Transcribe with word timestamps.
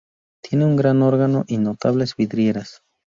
Tiene 0.41 0.65
un 0.65 0.77
gran 0.77 1.03
órgano 1.03 1.43
y 1.47 1.59
notables 1.59 2.15
vidrieras. 2.15 2.81